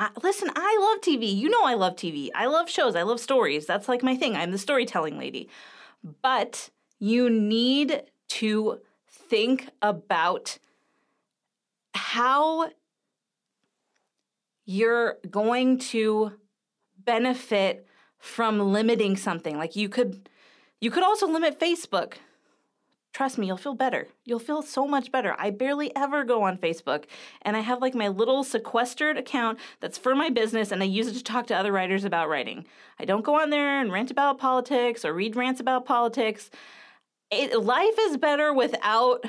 I, 0.01 0.10
listen, 0.24 0.50
I 0.55 0.77
love 0.81 1.01
TV. 1.01 1.31
You 1.31 1.48
know 1.48 1.63
I 1.63 1.75
love 1.75 1.96
TV. 1.96 2.29
I 2.34 2.48
love 2.48 2.67
shows. 2.67 2.96
I 2.96 3.03
love 3.03 3.20
stories. 3.20 3.67
That's 3.67 3.88
like 3.88 4.01
my 4.01 4.15
thing. 4.15 4.36
I'm 4.36 4.50
the 4.50 4.58
storytelling 4.58 5.20
lady. 5.20 5.48
But 6.24 6.72
you 6.98 7.29
need 7.29 8.01
to 8.29 8.79
think 9.08 9.70
about 9.79 10.58
how 11.93 12.72
you're 14.65 15.17
going 15.29 15.77
to 15.77 16.31
benefit 16.98 17.86
from 18.17 18.74
limiting 18.74 19.15
something. 19.15 19.55
Like 19.55 19.75
you 19.75 19.88
could 19.88 20.27
you 20.79 20.89
could 20.89 21.03
also 21.03 21.27
limit 21.27 21.60
Facebook 21.60 22.15
Trust 23.13 23.38
me, 23.38 23.48
you'll 23.48 23.58
feel 23.58 23.75
better. 23.75 24.08
You'll 24.24 24.39
feel 24.39 24.62
so 24.62 24.88
much 24.88 25.12
better. 25.12 25.36
I 25.38 25.50
barely 25.50 25.94
ever 25.96 26.24
go 26.24 26.44
on 26.44 26.58
Facebook, 26.58 27.06
and 27.41 27.58
I 27.58 27.60
have 27.60 27.82
like 27.82 27.94
my 27.94 28.08
little 28.08 28.44
sequestered 28.44 29.18
account 29.18 29.60
that's 29.82 29.98
for 29.98 30.15
my 30.15 30.30
business, 30.30 30.72
and 30.72 30.82
I 30.82 30.86
use 30.86 31.08
it 31.08 31.13
to 31.15 31.24
talk 31.24 31.48
to 31.48 31.56
other 31.56 31.74
writers 31.74 32.06
about 32.06 32.30
writing. 32.30 32.65
I 33.00 33.06
don't 33.06 33.25
go 33.25 33.39
on 33.41 33.50
there 33.50 33.82
and 33.82 33.91
rant 33.91 34.12
about 34.12 34.39
politics 34.39 35.03
or 35.03 35.13
read 35.13 35.36
rants 35.36 35.60
about 35.60 35.86
politics. 35.86 36.50
It, 37.30 37.62
life 37.62 37.96
is 38.00 38.15
better 38.15 38.53
without 38.53 39.25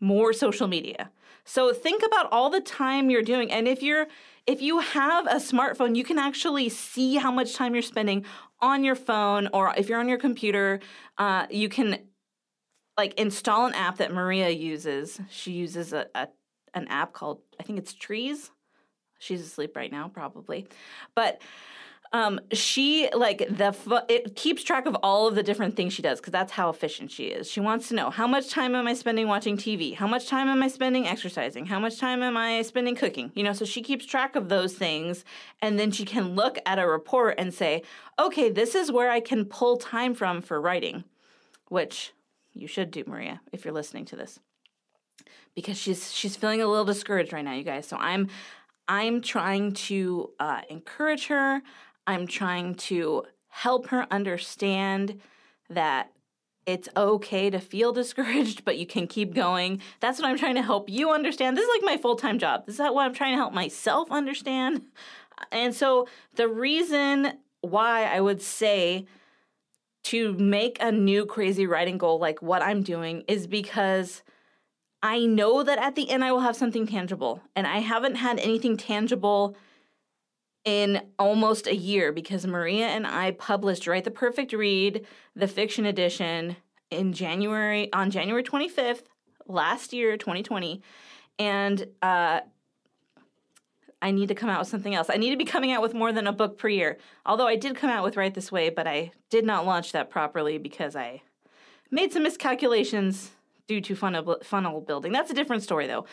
more 0.00 0.32
social 0.32 0.66
media. 0.66 1.10
So 1.44 1.74
think 1.74 2.02
about 2.02 2.32
all 2.32 2.48
the 2.48 2.60
time 2.62 3.10
you're 3.10 3.22
doing, 3.22 3.52
and 3.52 3.68
if 3.68 3.82
you're 3.82 4.06
if 4.46 4.60
you 4.60 4.80
have 4.80 5.26
a 5.26 5.36
smartphone, 5.36 5.96
you 5.96 6.04
can 6.04 6.18
actually 6.18 6.68
see 6.68 7.16
how 7.16 7.30
much 7.30 7.54
time 7.54 7.74
you're 7.74 7.82
spending 7.82 8.24
on 8.60 8.84
your 8.84 8.94
phone, 8.94 9.48
or 9.52 9.74
if 9.76 9.88
you're 9.88 10.00
on 10.00 10.08
your 10.08 10.18
computer, 10.18 10.80
uh, 11.18 11.46
you 11.50 11.68
can 11.68 11.98
like 12.96 13.14
install 13.14 13.66
an 13.66 13.74
app 13.74 13.98
that 13.98 14.12
Maria 14.12 14.50
uses. 14.50 15.20
She 15.30 15.52
uses 15.52 15.92
a, 15.92 16.06
a 16.14 16.28
an 16.74 16.88
app 16.88 17.12
called 17.12 17.40
I 17.58 17.62
think 17.62 17.78
it's 17.78 17.92
Trees. 17.92 18.50
She's 19.18 19.40
asleep 19.40 19.76
right 19.76 19.90
now, 19.90 20.08
probably, 20.08 20.66
but 21.14 21.40
um, 22.14 22.40
she 22.52 23.08
like 23.12 23.38
the 23.38 23.74
it 24.08 24.36
keeps 24.36 24.62
track 24.62 24.86
of 24.86 24.94
all 25.02 25.26
of 25.26 25.34
the 25.34 25.42
different 25.42 25.74
things 25.74 25.92
she 25.92 26.00
does 26.00 26.20
because 26.20 26.30
that's 26.30 26.52
how 26.52 26.70
efficient 26.70 27.10
she 27.10 27.24
is. 27.24 27.50
She 27.50 27.58
wants 27.58 27.88
to 27.88 27.96
know 27.96 28.08
how 28.08 28.28
much 28.28 28.50
time 28.50 28.76
am 28.76 28.86
I 28.86 28.94
spending 28.94 29.26
watching 29.26 29.56
TV? 29.56 29.96
How 29.96 30.06
much 30.06 30.28
time 30.28 30.46
am 30.46 30.62
I 30.62 30.68
spending 30.68 31.08
exercising? 31.08 31.66
How 31.66 31.80
much 31.80 31.98
time 31.98 32.22
am 32.22 32.36
I 32.36 32.62
spending 32.62 32.94
cooking? 32.94 33.32
You 33.34 33.42
know, 33.42 33.52
so 33.52 33.64
she 33.64 33.82
keeps 33.82 34.06
track 34.06 34.36
of 34.36 34.48
those 34.48 34.74
things 34.74 35.24
and 35.60 35.76
then 35.76 35.90
she 35.90 36.04
can 36.04 36.36
look 36.36 36.56
at 36.64 36.78
a 36.78 36.86
report 36.86 37.34
and 37.36 37.52
say, 37.52 37.82
"Okay, 38.16 38.48
this 38.48 38.76
is 38.76 38.92
where 38.92 39.10
I 39.10 39.18
can 39.18 39.44
pull 39.44 39.76
time 39.76 40.14
from 40.14 40.40
for 40.40 40.60
writing." 40.60 41.02
Which 41.68 42.12
you 42.54 42.66
should 42.66 42.90
do, 42.90 43.04
Maria, 43.06 43.40
if 43.52 43.64
you're 43.64 43.74
listening 43.74 44.04
to 44.06 44.16
this. 44.16 44.38
Because 45.54 45.76
she's 45.76 46.12
she's 46.12 46.36
feeling 46.36 46.62
a 46.62 46.66
little 46.66 46.84
discouraged 46.84 47.32
right 47.32 47.44
now, 47.44 47.54
you 47.54 47.62
guys. 47.62 47.86
So 47.86 47.96
I'm 47.96 48.28
I'm 48.88 49.20
trying 49.20 49.72
to 49.72 50.30
uh, 50.40 50.62
encourage 50.68 51.26
her. 51.26 51.62
I'm 52.06 52.26
trying 52.26 52.74
to 52.74 53.24
help 53.48 53.88
her 53.88 54.06
understand 54.10 55.20
that 55.70 56.10
it's 56.66 56.88
okay 56.96 57.50
to 57.50 57.60
feel 57.60 57.92
discouraged, 58.02 58.64
but 58.64 58.78
you 58.78 58.86
can 58.86 59.06
keep 59.06 59.34
going. 59.34 59.80
That's 60.00 60.20
what 60.20 60.28
I'm 60.28 60.38
trying 60.38 60.56
to 60.56 60.62
help 60.62 60.88
you 60.88 61.10
understand. 61.10 61.56
This 61.56 61.64
is 61.64 61.70
like 61.74 61.84
my 61.84 61.96
full 62.00 62.16
time 62.16 62.38
job. 62.38 62.66
This 62.66 62.76
is 62.76 62.80
what 62.80 63.04
I'm 63.04 63.14
trying 63.14 63.32
to 63.32 63.38
help 63.38 63.52
myself 63.52 64.10
understand. 64.10 64.82
And 65.50 65.74
so, 65.74 66.06
the 66.34 66.48
reason 66.48 67.32
why 67.60 68.04
I 68.04 68.20
would 68.20 68.42
say 68.42 69.06
to 70.04 70.34
make 70.34 70.76
a 70.80 70.92
new 70.92 71.26
crazy 71.26 71.66
writing 71.66 71.98
goal 71.98 72.18
like 72.18 72.42
what 72.42 72.62
I'm 72.62 72.82
doing 72.82 73.24
is 73.26 73.46
because 73.46 74.22
I 75.02 75.26
know 75.26 75.62
that 75.62 75.78
at 75.78 75.96
the 75.96 76.08
end 76.10 76.24
I 76.24 76.32
will 76.32 76.40
have 76.40 76.56
something 76.56 76.86
tangible. 76.86 77.42
And 77.54 77.66
I 77.66 77.78
haven't 77.78 78.16
had 78.16 78.38
anything 78.38 78.76
tangible 78.76 79.56
in 80.64 81.02
almost 81.18 81.66
a 81.66 81.76
year 81.76 82.10
because 82.10 82.46
Maria 82.46 82.86
and 82.86 83.06
I 83.06 83.32
published 83.32 83.86
Write 83.86 84.04
the 84.04 84.10
Perfect 84.10 84.52
Read, 84.52 85.04
the 85.36 85.48
fiction 85.48 85.84
edition, 85.84 86.56
in 86.90 87.12
January 87.12 87.92
on 87.92 88.10
January 88.10 88.42
25th 88.42 89.02
last 89.46 89.92
year, 89.92 90.16
2020. 90.16 90.80
And 91.38 91.86
uh, 92.00 92.40
I 94.04 94.12
need 94.12 94.28
to 94.28 94.34
come 94.34 94.50
out 94.50 94.60
with 94.60 94.68
something 94.68 94.94
else. 94.94 95.08
I 95.10 95.16
need 95.16 95.30
to 95.30 95.36
be 95.36 95.44
coming 95.44 95.72
out 95.72 95.82
with 95.82 95.94
more 95.94 96.12
than 96.12 96.26
a 96.26 96.32
book 96.32 96.58
per 96.58 96.68
year. 96.68 96.98
Although 97.26 97.48
I 97.48 97.56
did 97.56 97.74
come 97.74 97.90
out 97.90 98.04
with 98.04 98.16
Write 98.16 98.34
This 98.34 98.52
Way, 98.52 98.68
but 98.68 98.86
I 98.86 99.12
did 99.30 99.44
not 99.44 99.66
launch 99.66 99.92
that 99.92 100.10
properly 100.10 100.58
because 100.58 100.94
I 100.94 101.22
made 101.90 102.12
some 102.12 102.22
miscalculations 102.22 103.32
due 103.66 103.80
to 103.80 103.96
funnel, 103.96 104.36
funnel 104.42 104.80
building. 104.80 105.10
That's 105.10 105.30
a 105.30 105.34
different 105.34 105.62
story 105.62 105.86
though. 105.86 106.04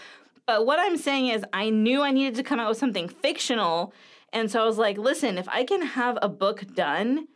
But 0.48 0.65
what 0.65 0.79
I'm 0.79 0.98
saying 0.98 1.27
is, 1.27 1.45
I 1.53 1.69
knew 1.69 2.01
I 2.01 2.12
needed 2.12 2.36
to 2.36 2.43
come 2.43 2.60
out 2.60 2.69
with 2.69 2.77
something 2.79 3.07
fictional 3.07 3.93
and 4.33 4.50
so 4.50 4.62
I 4.62 4.65
was 4.65 4.77
like, 4.77 4.98
listen, 4.98 5.38
if 5.38 5.48
I 5.50 5.63
can 5.63 5.81
have 5.81 6.17
a 6.21 6.29
book 6.29 6.65
done 6.74 7.27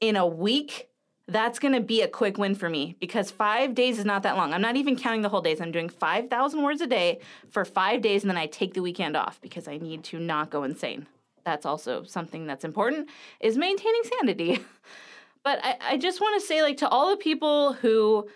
in 0.00 0.16
a 0.16 0.26
week, 0.26 0.88
that's 1.28 1.58
going 1.58 1.74
to 1.74 1.80
be 1.80 2.00
a 2.00 2.08
quick 2.08 2.38
win 2.38 2.54
for 2.54 2.70
me 2.70 2.96
because 3.00 3.30
five 3.30 3.74
days 3.74 3.98
is 3.98 4.04
not 4.04 4.22
that 4.22 4.36
long. 4.36 4.54
I'm 4.54 4.62
not 4.62 4.76
even 4.76 4.96
counting 4.96 5.22
the 5.22 5.28
whole 5.28 5.42
days. 5.42 5.60
I'm 5.60 5.70
doing 5.70 5.90
5,000 5.90 6.62
words 6.62 6.80
a 6.80 6.86
day 6.86 7.20
for 7.50 7.64
five 7.64 8.00
days 8.00 8.22
and 8.22 8.30
then 8.30 8.38
I 8.38 8.46
take 8.46 8.74
the 8.74 8.82
weekend 8.82 9.14
off 9.14 9.40
because 9.40 9.68
I 9.68 9.76
need 9.76 10.02
to 10.04 10.18
not 10.18 10.50
go 10.50 10.64
insane. 10.64 11.06
That's 11.44 11.66
also 11.66 12.02
something 12.02 12.46
that's 12.46 12.64
important 12.64 13.08
is 13.40 13.58
maintaining 13.58 14.02
sanity. 14.04 14.64
but 15.44 15.60
I, 15.62 15.76
I 15.80 15.96
just 15.98 16.20
want 16.20 16.40
to 16.40 16.46
say 16.46 16.62
like 16.62 16.78
to 16.78 16.88
all 16.88 17.10
the 17.10 17.16
people 17.16 17.74
who 17.74 18.28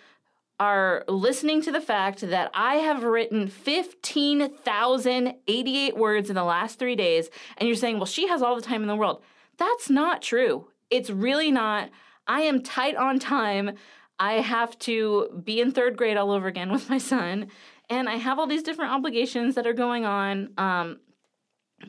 are 0.60 1.04
listening 1.08 1.62
to 1.62 1.72
the 1.72 1.80
fact 1.80 2.20
that 2.20 2.50
I 2.54 2.74
have 2.76 3.02
written 3.02 3.48
15,088 3.48 5.96
words 5.96 6.28
in 6.28 6.36
the 6.36 6.44
last 6.44 6.78
three 6.78 6.94
days, 6.94 7.30
and 7.56 7.66
you're 7.66 7.74
saying, 7.74 7.96
well, 7.96 8.06
she 8.06 8.28
has 8.28 8.42
all 8.42 8.54
the 8.54 8.62
time 8.62 8.82
in 8.82 8.88
the 8.88 8.94
world. 8.94 9.22
That's 9.56 9.90
not 9.90 10.22
true. 10.22 10.68
It's 10.88 11.10
really 11.10 11.50
not. 11.50 11.90
I 12.26 12.42
am 12.42 12.62
tight 12.62 12.96
on 12.96 13.18
time. 13.18 13.76
I 14.18 14.34
have 14.34 14.78
to 14.80 15.42
be 15.44 15.60
in 15.60 15.72
third 15.72 15.96
grade 15.96 16.16
all 16.16 16.30
over 16.30 16.46
again 16.46 16.70
with 16.72 16.88
my 16.88 16.98
son, 16.98 17.48
and 17.90 18.08
I 18.08 18.16
have 18.16 18.38
all 18.38 18.46
these 18.46 18.62
different 18.62 18.92
obligations 18.92 19.54
that 19.54 19.66
are 19.66 19.72
going 19.72 20.04
on. 20.04 20.50
Um, 20.56 21.00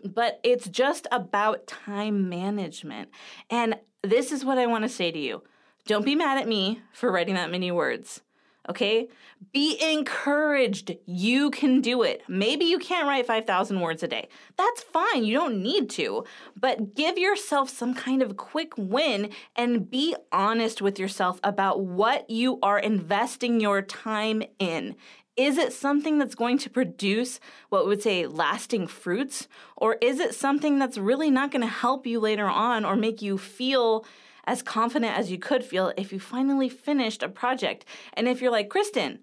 but 0.04 0.40
it's 0.44 0.68
just 0.68 1.08
about 1.12 1.68
time 1.68 2.30
management. 2.30 3.10
And 3.50 3.80
this 4.02 4.32
is 4.32 4.44
what 4.44 4.58
I 4.58 4.66
want 4.66 4.84
to 4.84 4.90
say 4.90 5.12
to 5.12 5.20
you. 5.20 5.44
Don't 5.86 6.06
be 6.06 6.16
mad 6.16 6.40
at 6.40 6.48
me 6.48 6.82
for 6.94 7.12
writing 7.12 7.36
that 7.36 7.52
many 7.52 7.72
words. 7.72 8.22
Okay? 8.70 9.10
Be 9.52 9.78
encouraged. 9.82 10.96
You 11.06 11.52
can 11.52 11.82
do 11.82 12.02
it. 12.02 12.24
Maybe 12.28 12.66
you 12.66 12.80
can't 12.80 13.08
write 13.08 13.28
5,000 13.28 13.80
words 13.82 14.04
a 14.04 14.08
day. 14.08 14.30
That's 14.58 14.82
fine. 14.82 15.26
You 15.26 15.34
don't 15.34 15.62
need 15.62 15.90
to. 15.92 16.24
But 16.60 16.96
give 16.96 17.18
yourself 17.18 17.70
some 17.70 17.94
kind 17.94 18.22
of 18.22 18.38
quick 18.38 18.74
win 18.78 19.32
and 19.56 19.90
be 19.90 20.16
honest 20.32 20.82
with 20.82 20.98
yourself 20.98 21.40
about 21.44 21.82
what 21.82 22.30
you 22.30 22.60
are 22.64 22.80
investing 22.80 23.60
your 23.60 23.82
time 23.82 24.44
in. 24.60 24.96
Is 25.36 25.58
it 25.58 25.74
something 25.74 26.20
that's 26.20 26.36
going 26.36 26.60
to 26.60 26.70
produce 26.70 27.40
what 27.70 27.84
we 27.84 27.90
would 27.90 28.04
say 28.04 28.28
lasting 28.28 28.88
fruits? 28.88 29.48
Or 29.76 29.98
is 30.00 30.20
it 30.20 30.36
something 30.36 30.78
that's 30.78 30.98
really 30.98 31.32
not 31.32 31.52
going 31.52 31.64
to 31.64 31.68
help 31.68 32.06
you 32.06 32.20
later 32.20 32.46
on 32.46 32.86
or 32.86 32.96
make 32.96 33.22
you 33.22 33.38
feel 33.40 34.06
as 34.46 34.62
confident 34.62 35.18
as 35.18 35.32
you 35.32 35.38
could 35.38 35.64
feel 35.64 35.94
if 35.98 36.12
you 36.12 36.20
finally 36.20 36.70
finished 36.70 37.24
a 37.24 37.30
project. 37.30 37.86
And 38.14 38.28
if 38.28 38.42
you're 38.42 38.52
like, 38.52 38.70
Kristen, 38.70 39.20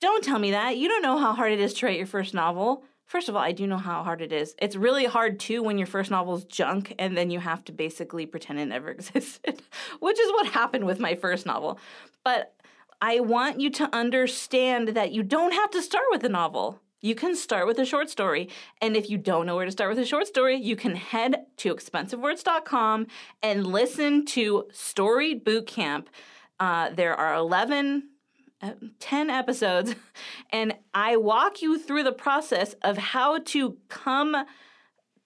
don't 0.00 0.24
tell 0.24 0.38
me 0.38 0.50
that. 0.50 0.76
You 0.76 0.88
don't 0.88 1.02
know 1.02 1.18
how 1.18 1.32
hard 1.32 1.52
it 1.52 1.60
is 1.60 1.74
to 1.74 1.86
write 1.86 1.98
your 1.98 2.06
first 2.06 2.34
novel. 2.34 2.84
First 3.06 3.28
of 3.28 3.36
all, 3.36 3.42
I 3.42 3.52
do 3.52 3.66
know 3.66 3.76
how 3.76 4.02
hard 4.02 4.22
it 4.22 4.32
is. 4.32 4.54
It's 4.60 4.76
really 4.76 5.04
hard 5.04 5.38
too 5.38 5.62
when 5.62 5.78
your 5.78 5.86
first 5.86 6.10
novel's 6.10 6.44
junk 6.44 6.94
and 6.98 7.16
then 7.16 7.30
you 7.30 7.38
have 7.38 7.64
to 7.64 7.72
basically 7.72 8.26
pretend 8.26 8.58
it 8.58 8.66
never 8.66 8.90
existed, 8.90 9.62
which 10.00 10.18
is 10.18 10.30
what 10.32 10.48
happened 10.48 10.84
with 10.84 10.98
my 10.98 11.14
first 11.14 11.46
novel. 11.46 11.78
But 12.24 12.54
I 13.00 13.20
want 13.20 13.60
you 13.60 13.70
to 13.70 13.94
understand 13.94 14.88
that 14.88 15.12
you 15.12 15.22
don't 15.22 15.52
have 15.52 15.70
to 15.72 15.82
start 15.82 16.06
with 16.10 16.24
a 16.24 16.28
novel 16.28 16.80
you 17.04 17.14
can 17.14 17.36
start 17.36 17.66
with 17.66 17.78
a 17.78 17.84
short 17.84 18.08
story. 18.08 18.48
And 18.80 18.96
if 18.96 19.10
you 19.10 19.18
don't 19.18 19.44
know 19.44 19.56
where 19.56 19.66
to 19.66 19.70
start 19.70 19.90
with 19.90 19.98
a 19.98 20.06
short 20.06 20.26
story, 20.26 20.56
you 20.56 20.74
can 20.74 20.96
head 20.96 21.44
to 21.58 21.74
expensivewords.com 21.74 23.08
and 23.42 23.66
listen 23.66 24.24
to 24.24 24.68
Story 24.72 25.38
Bootcamp. 25.38 26.06
Uh, 26.58 26.88
there 26.88 27.14
are 27.14 27.34
11 27.34 28.08
uh, 28.62 28.70
10 29.00 29.28
episodes 29.28 29.94
and 30.50 30.76
I 30.94 31.18
walk 31.18 31.60
you 31.60 31.78
through 31.78 32.04
the 32.04 32.12
process 32.12 32.74
of 32.80 32.96
how 32.96 33.38
to 33.38 33.76
come 33.90 34.46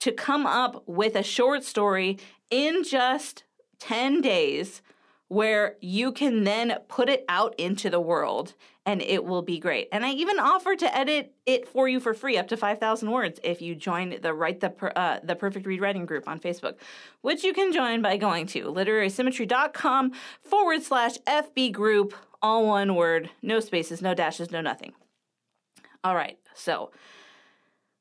to 0.01 0.11
come 0.11 0.47
up 0.47 0.83
with 0.89 1.15
a 1.15 1.23
short 1.23 1.63
story 1.63 2.19
in 2.51 2.83
just 2.83 3.45
10 3.79 4.21
days 4.21 4.83
where 5.29 5.77
you 5.81 6.11
can 6.11 6.45
then 6.45 6.75
put 6.89 7.09
it 7.09 7.25
out 7.29 7.55
into 7.59 7.91
the 7.91 8.01
world 8.01 8.55
and 8.87 9.03
it 9.03 9.23
will 9.23 9.43
be 9.43 9.59
great. 9.59 9.89
And 9.93 10.05
I 10.05 10.13
even 10.13 10.39
offer 10.39 10.75
to 10.75 10.97
edit 10.97 11.35
it 11.45 11.69
for 11.69 11.87
you 11.87 12.01
for 12.01 12.15
free, 12.15 12.39
up 12.39 12.49
to 12.49 12.57
5,000 12.57 13.11
words, 13.11 13.39
if 13.45 13.61
you 13.61 13.75
join 13.75 14.19
the 14.23 14.33
Write 14.33 14.61
the, 14.61 14.71
per, 14.71 14.91
uh, 14.97 15.19
the 15.23 15.37
Perfect 15.37 15.67
Read 15.67 15.83
Writing 15.83 16.07
group 16.07 16.27
on 16.27 16.41
Facebook, 16.41 16.77
which 17.21 17.45
you 17.45 17.53
can 17.53 17.71
join 17.71 18.01
by 18.01 18.17
going 18.17 18.47
to 18.47 18.65
literarysymmetry.com 18.65 20.13
forward 20.43 20.83
slash 20.83 21.19
FB 21.27 21.73
group, 21.73 22.15
all 22.41 22.67
one 22.67 22.95
word, 22.95 23.29
no 23.43 23.61
spaces, 23.61 24.01
no 24.01 24.15
dashes, 24.15 24.51
no 24.51 24.63
nothing. 24.63 24.95
All 26.03 26.15
right, 26.15 26.39
so 26.55 26.91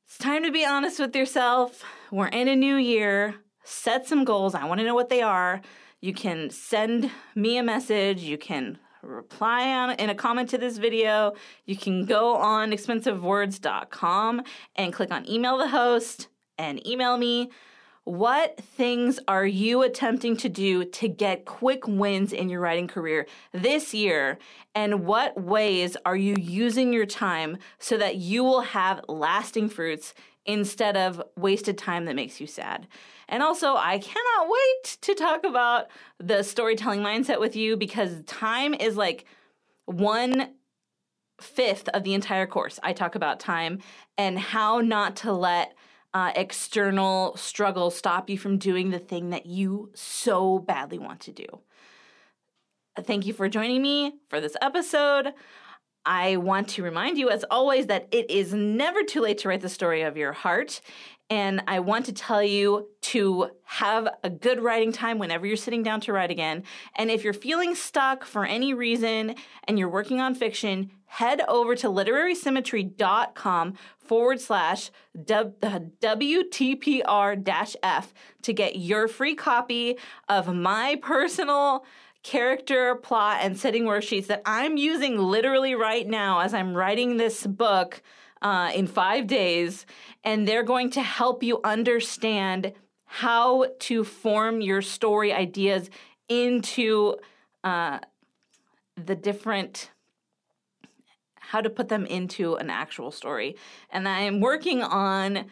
it's 0.06 0.16
time 0.16 0.44
to 0.44 0.50
be 0.50 0.64
honest 0.64 0.98
with 0.98 1.14
yourself. 1.14 1.84
We're 2.10 2.28
in 2.28 2.48
a 2.48 2.56
new 2.56 2.76
year. 2.76 3.34
Set 3.62 4.06
some 4.06 4.24
goals. 4.24 4.54
I 4.54 4.64
want 4.64 4.80
to 4.80 4.86
know 4.86 4.94
what 4.94 5.10
they 5.10 5.20
are. 5.20 5.60
You 6.00 6.12
can 6.14 6.50
send 6.50 7.10
me 7.34 7.58
a 7.58 7.62
message. 7.62 8.22
You 8.22 8.38
can 8.38 8.78
reply 9.02 9.72
on 9.72 9.90
in 9.92 10.10
a 10.10 10.14
comment 10.14 10.48
to 10.50 10.58
this 10.58 10.78
video. 10.78 11.34
You 11.66 11.76
can 11.76 12.04
go 12.04 12.36
on 12.36 12.70
expensivewords.com 12.70 14.42
and 14.76 14.92
click 14.92 15.10
on 15.10 15.28
email 15.28 15.58
the 15.58 15.68
host 15.68 16.28
and 16.56 16.84
email 16.86 17.16
me 17.16 17.50
What 18.08 18.58
things 18.58 19.20
are 19.28 19.44
you 19.44 19.82
attempting 19.82 20.38
to 20.38 20.48
do 20.48 20.86
to 20.86 21.08
get 21.08 21.44
quick 21.44 21.86
wins 21.86 22.32
in 22.32 22.48
your 22.48 22.58
writing 22.58 22.88
career 22.88 23.26
this 23.52 23.92
year? 23.92 24.38
And 24.74 25.04
what 25.04 25.38
ways 25.38 25.94
are 26.06 26.16
you 26.16 26.34
using 26.40 26.90
your 26.94 27.04
time 27.04 27.58
so 27.78 27.98
that 27.98 28.16
you 28.16 28.42
will 28.44 28.62
have 28.62 29.04
lasting 29.08 29.68
fruits 29.68 30.14
instead 30.48 30.96
of 30.96 31.22
wasted 31.36 31.78
time 31.78 32.06
that 32.06 32.16
makes 32.16 32.40
you 32.40 32.48
sad? 32.48 32.88
And 33.28 33.42
also, 33.42 33.76
I 33.76 33.98
cannot 33.98 34.48
wait 34.48 34.98
to 35.02 35.14
talk 35.14 35.44
about 35.44 35.88
the 36.18 36.42
storytelling 36.42 37.00
mindset 37.00 37.38
with 37.38 37.54
you 37.54 37.76
because 37.76 38.24
time 38.24 38.74
is 38.74 38.96
like 38.96 39.26
one 39.84 40.50
fifth 41.40 41.88
of 41.90 42.02
the 42.02 42.14
entire 42.14 42.46
course. 42.46 42.80
I 42.82 42.92
talk 42.92 43.14
about 43.14 43.38
time 43.38 43.78
and 44.16 44.38
how 44.38 44.80
not 44.80 45.14
to 45.16 45.32
let 45.32 45.74
uh, 46.14 46.32
external 46.34 47.36
struggle 47.36 47.90
stop 47.90 48.30
you 48.30 48.38
from 48.38 48.58
doing 48.58 48.90
the 48.90 48.98
thing 48.98 49.30
that 49.30 49.46
you 49.46 49.90
so 49.94 50.58
badly 50.58 50.98
want 50.98 51.20
to 51.20 51.32
do. 51.32 51.46
Thank 52.98 53.26
you 53.26 53.32
for 53.32 53.48
joining 53.48 53.82
me 53.82 54.14
for 54.28 54.40
this 54.40 54.56
episode. 54.60 55.32
I 56.08 56.38
want 56.38 56.68
to 56.70 56.82
remind 56.82 57.18
you, 57.18 57.28
as 57.28 57.44
always, 57.50 57.86
that 57.88 58.08
it 58.10 58.30
is 58.30 58.54
never 58.54 59.02
too 59.02 59.20
late 59.20 59.36
to 59.38 59.48
write 59.48 59.60
the 59.60 59.68
story 59.68 60.02
of 60.02 60.16
your 60.16 60.32
heart. 60.32 60.80
And 61.28 61.62
I 61.68 61.80
want 61.80 62.06
to 62.06 62.12
tell 62.14 62.42
you 62.42 62.88
to 63.02 63.50
have 63.64 64.08
a 64.24 64.30
good 64.30 64.62
writing 64.62 64.90
time 64.90 65.18
whenever 65.18 65.46
you're 65.46 65.58
sitting 65.58 65.82
down 65.82 66.00
to 66.00 66.14
write 66.14 66.30
again. 66.30 66.62
And 66.96 67.10
if 67.10 67.24
you're 67.24 67.34
feeling 67.34 67.74
stuck 67.74 68.24
for 68.24 68.46
any 68.46 68.72
reason 68.72 69.34
and 69.64 69.78
you're 69.78 69.90
working 69.90 70.18
on 70.18 70.34
fiction, 70.34 70.90
head 71.04 71.42
over 71.46 71.76
to 71.76 71.88
literarysymmetry.com 71.88 73.74
forward 73.98 74.40
slash 74.40 74.90
uh, 75.14 75.44
WTPR 76.00 77.74
F 77.82 78.14
to 78.40 78.52
get 78.54 78.76
your 78.76 79.08
free 79.08 79.34
copy 79.34 79.98
of 80.26 80.54
my 80.54 80.98
personal 81.02 81.84
character, 82.28 82.94
plot, 82.94 83.38
and 83.40 83.58
setting 83.58 83.84
worksheets 83.84 84.26
that 84.26 84.42
I'm 84.44 84.76
using 84.76 85.16
literally 85.16 85.74
right 85.74 86.06
now 86.06 86.40
as 86.40 86.52
I'm 86.52 86.74
writing 86.74 87.16
this 87.16 87.46
book 87.46 88.02
uh, 88.42 88.70
in 88.74 88.86
five 88.86 89.26
days. 89.26 89.86
And 90.24 90.46
they're 90.46 90.62
going 90.62 90.90
to 90.90 91.00
help 91.00 91.42
you 91.42 91.58
understand 91.64 92.74
how 93.06 93.68
to 93.78 94.04
form 94.04 94.60
your 94.60 94.82
story 94.82 95.32
ideas 95.32 95.88
into 96.28 97.16
uh, 97.64 98.00
the 99.02 99.14
different 99.14 99.90
how 101.38 101.62
to 101.62 101.70
put 101.70 101.88
them 101.88 102.04
into 102.04 102.56
an 102.56 102.68
actual 102.68 103.10
story. 103.10 103.56
And 103.88 104.06
I'm 104.06 104.42
working 104.42 104.82
on 104.82 105.46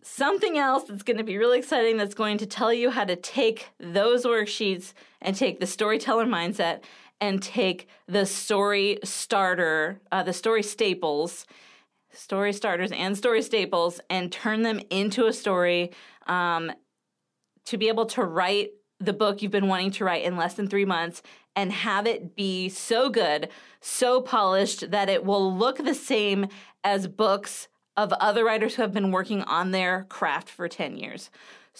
something 0.00 0.56
else 0.56 0.84
that's 0.84 1.02
going 1.02 1.16
to 1.16 1.24
be 1.24 1.38
really 1.38 1.58
exciting 1.58 1.96
that's 1.96 2.14
going 2.14 2.38
to 2.38 2.46
tell 2.46 2.72
you 2.72 2.90
how 2.90 3.04
to 3.04 3.16
take 3.16 3.70
those 3.80 4.24
worksheets 4.24 4.92
and 5.20 5.36
take 5.36 5.60
the 5.60 5.66
storyteller 5.66 6.26
mindset 6.26 6.80
and 7.20 7.42
take 7.42 7.88
the 8.06 8.24
story 8.26 8.98
starter, 9.02 10.00
uh, 10.12 10.22
the 10.22 10.32
story 10.32 10.62
staples, 10.62 11.46
story 12.12 12.52
starters 12.52 12.92
and 12.92 13.16
story 13.16 13.42
staples, 13.42 14.00
and 14.08 14.30
turn 14.30 14.62
them 14.62 14.80
into 14.90 15.26
a 15.26 15.32
story 15.32 15.90
um, 16.26 16.70
to 17.64 17.76
be 17.76 17.88
able 17.88 18.06
to 18.06 18.22
write 18.22 18.70
the 19.00 19.12
book 19.12 19.42
you've 19.42 19.52
been 19.52 19.68
wanting 19.68 19.90
to 19.92 20.04
write 20.04 20.24
in 20.24 20.36
less 20.36 20.54
than 20.54 20.68
three 20.68 20.84
months 20.84 21.22
and 21.54 21.72
have 21.72 22.06
it 22.06 22.36
be 22.36 22.68
so 22.68 23.10
good, 23.10 23.48
so 23.80 24.20
polished 24.20 24.90
that 24.90 25.08
it 25.08 25.24
will 25.24 25.56
look 25.56 25.78
the 25.78 25.94
same 25.94 26.46
as 26.84 27.06
books 27.06 27.68
of 27.96 28.12
other 28.14 28.44
writers 28.44 28.76
who 28.76 28.82
have 28.82 28.92
been 28.92 29.10
working 29.10 29.42
on 29.42 29.72
their 29.72 30.04
craft 30.08 30.48
for 30.48 30.68
10 30.68 30.96
years. 30.96 31.30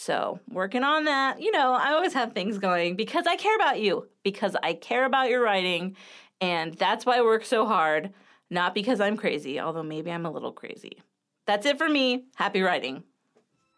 So, 0.01 0.39
working 0.49 0.85
on 0.85 1.07
that, 1.07 1.43
you 1.43 1.51
know, 1.51 1.73
I 1.73 1.91
always 1.91 2.15
have 2.15 2.33
things 2.33 2.59
going 2.59 2.95
because 2.95 3.27
I 3.27 3.35
care 3.35 3.57
about 3.57 3.81
you, 3.81 4.07
because 4.23 4.55
I 4.63 4.75
care 4.75 5.05
about 5.05 5.29
your 5.29 5.43
writing, 5.43 5.97
and 6.41 6.73
that's 6.75 7.05
why 7.05 7.19
I 7.19 7.23
work 7.23 7.45
so 7.45 7.67
hard, 7.67 8.13
not 8.49 8.77
because 8.77 9.01
I'm 9.01 9.17
crazy, 9.17 9.59
although 9.59 9.83
maybe 9.83 10.13
I'm 10.13 10.25
a 10.25 10.31
little 10.31 10.53
crazy. 10.53 11.03
That's 11.49 11.67
it 11.67 11.79
for 11.79 11.89
me. 11.89 12.27
Happy 12.37 12.63
writing. 12.63 13.03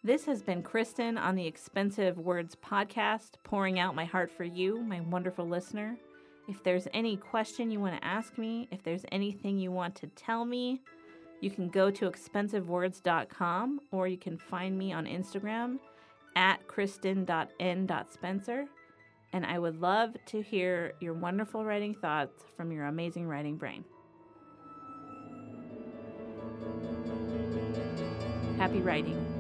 This 0.05 0.27
has 0.27 0.43
been 0.43 0.63
Kristen 0.63 1.17
on 1.17 1.37
the 1.37 1.47
Expensive 1.47 2.19
Words 2.19 2.55
podcast, 2.55 3.37
pouring 3.43 3.79
out 3.79 3.95
my 3.95 4.05
heart 4.05 4.31
for 4.31 4.45
you, 4.45 4.83
my 4.83 5.01
wonderful 5.01 5.49
listener. 5.49 5.97
If 6.49 6.63
there's 6.63 6.87
any 6.93 7.17
question 7.17 7.71
you 7.71 7.81
want 7.81 7.97
to 7.97 8.07
ask 8.07 8.37
me, 8.37 8.69
if 8.71 8.83
there's 8.83 9.07
anything 9.11 9.59
you 9.59 9.73
want 9.73 9.95
to 9.95 10.07
tell 10.09 10.45
me, 10.45 10.83
you 11.41 11.51
can 11.51 11.71
go 11.71 11.91
to 11.91 12.11
expensivewords.com 12.11 13.81
or 13.91 14.07
you 14.07 14.19
can 14.19 14.37
find 14.37 14.77
me 14.77 14.93
on 14.93 15.07
Instagram 15.07 15.79
at 16.37 16.67
kristen.n.spencer. 16.67 18.67
And 19.33 19.47
I 19.47 19.59
would 19.59 19.81
love 19.81 20.17
to 20.27 20.43
hear 20.43 20.93
your 21.01 21.15
wonderful 21.15 21.65
writing 21.65 21.95
thoughts 21.95 22.43
from 22.57 22.73
your 22.73 22.87
amazing 22.87 23.29
writing 23.29 23.57
brain. 23.57 23.85
Happy 28.59 28.81
writing. 28.81 29.40